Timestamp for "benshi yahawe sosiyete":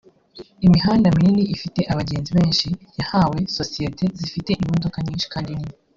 2.37-4.03